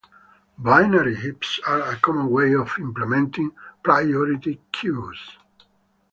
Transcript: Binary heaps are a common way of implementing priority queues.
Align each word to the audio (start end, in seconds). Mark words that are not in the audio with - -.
Binary 0.57 1.15
heaps 1.15 1.59
are 1.67 1.79
a 1.81 1.95
common 1.95 2.31
way 2.31 2.55
of 2.55 2.73
implementing 2.79 3.51
priority 3.83 4.59
queues. 4.71 5.37